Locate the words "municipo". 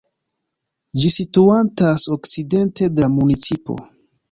3.21-3.81